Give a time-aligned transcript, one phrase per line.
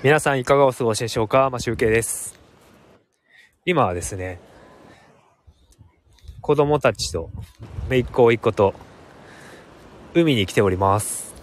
[0.00, 1.50] 皆さんいかがお過ごしでしょうか？
[1.50, 2.38] まあ、集計です。
[3.64, 4.38] 今はですね、
[6.40, 7.30] 子供たちと、
[7.88, 8.74] めいっ子おいっ子と、
[10.14, 11.34] 海に来ております。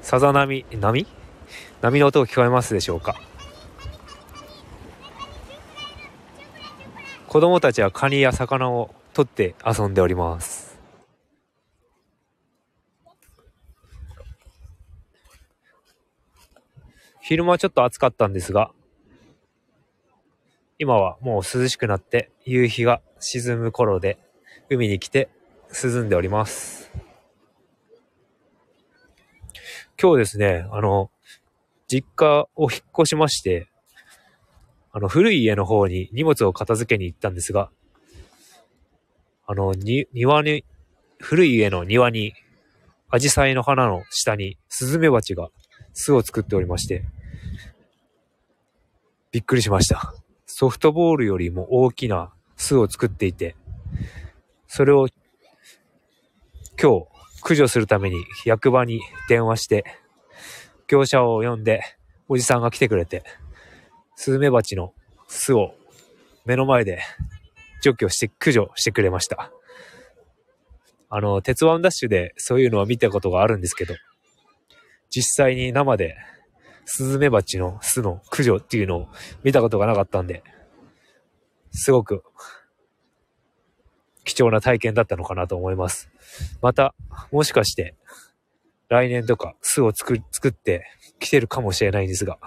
[0.00, 1.06] さざ波、波？
[1.82, 3.14] 波の音が聞こえますでしょうか？
[7.28, 10.71] 子供たちはカニや魚を取って遊んでおります。
[17.32, 18.72] 昼間はちょっと暑かったんですが、
[20.78, 24.18] 今はもう涼しくなって夕日が沈む頃で
[24.68, 25.30] 海に来て
[25.82, 26.92] 涼んでおります。
[29.98, 31.10] 今日ですね、あの、
[31.88, 33.66] 実家を引っ越しまして、
[34.92, 37.70] あの、古い家の方に荷物を片付けに行ったんですが、
[39.46, 40.66] あの、に、庭に、
[41.18, 42.34] 古い家の庭に、
[43.08, 45.48] アジサイの花の下にスズメバチが
[45.94, 47.06] 巣を作っておりまして、
[49.32, 50.14] びっくりしました。
[50.44, 53.56] ソフトボールよりも大きな巣を作っていて、
[54.66, 55.08] それを
[56.80, 57.06] 今日
[57.40, 59.84] 駆除するために役場に電話して、
[60.86, 61.82] 業者を呼んで、
[62.28, 63.24] おじさんが来てくれて、
[64.16, 64.92] スズメバチの
[65.28, 65.74] 巣を
[66.44, 67.00] 目の前で
[67.82, 69.50] 除去して駆除してくれました。
[71.08, 73.94] あの、鉄腕ダッシュでそういうのは見たことがあるんですけど、
[75.08, 76.16] 実際に生で
[76.84, 79.08] スズメバチの巣の駆除っていうのを
[79.42, 80.42] 見たことがなかったんで、
[81.70, 82.22] すごく
[84.24, 86.10] 貴重な体験だったのかなと思います。
[86.60, 86.94] また、
[87.30, 87.94] もしかして、
[88.88, 90.84] 来年とか巣を作作って
[91.18, 92.38] 来てるかもしれないんですが、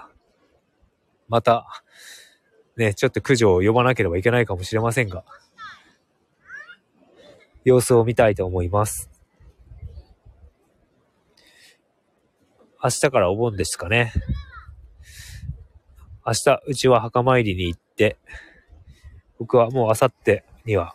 [1.28, 1.66] また、
[2.76, 5.24] ね、ちょっと駆除を呼ばなければいけないかもしれませんが、
[7.64, 9.10] 様子を見たいと思います。
[12.82, 14.12] 明日からお盆ですかね。
[16.26, 18.18] 明日、うちは墓参りに行って、
[19.38, 20.94] 僕はもう明後日には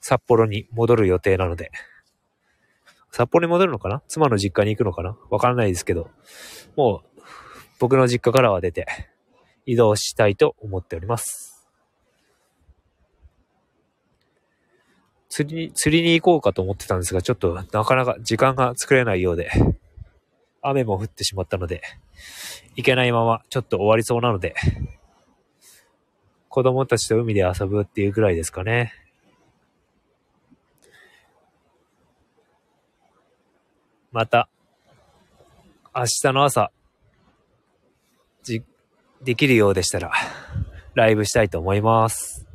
[0.00, 1.70] 札幌に戻る予定なので、
[3.10, 4.02] 札幌に戻るのかな？
[4.08, 5.16] 妻の実家に行くのかな？
[5.30, 6.10] わからないですけど、
[6.76, 7.20] もう
[7.78, 8.86] 僕の実家からは出て
[9.66, 11.68] 移動したいと思っております。
[15.28, 19.50] 釣りに、釣りに行こうかと思ってたんですが、ちょっとなかなか時間が作れないようで、
[20.62, 21.82] 雨も降ってしまったので、
[22.76, 24.54] 行けないままちょっと終わりそうなので、
[26.48, 28.92] 子供たちと海で遊ぶっていうぐらいですかね。
[34.12, 34.48] また、
[35.94, 36.72] 明日の朝、
[38.42, 38.64] じ、
[39.22, 40.12] できるようでしたら、
[40.94, 42.46] ライブしたいと思います。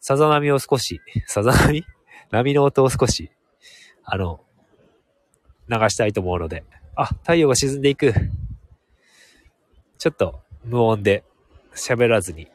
[0.00, 1.84] さざ波を少し、さざ波？
[2.30, 3.30] 波の音を少し、
[4.02, 4.43] あの、
[5.68, 6.64] 流したいと思うので、
[6.96, 8.12] あ、太陽が沈んでいく。
[9.98, 11.24] ちょっと無音で
[11.74, 12.48] 喋らずに、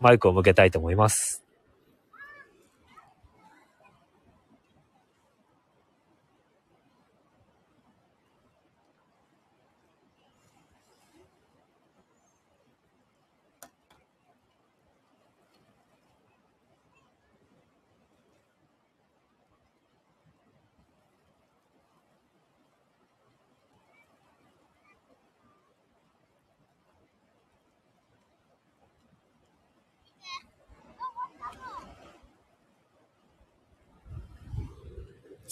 [0.00, 1.44] マイクを向けたいと思います。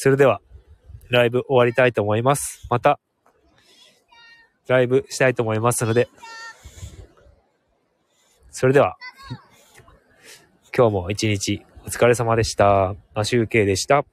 [0.00, 0.40] それでは、
[1.10, 2.64] ライブ終わりたいと思います。
[2.70, 3.00] また、
[4.68, 6.08] ライブしたいと思いますので、
[8.52, 8.96] それでは、
[10.76, 12.94] 今日も一日お疲れ様でした。
[13.12, 14.04] マシュウケイでした。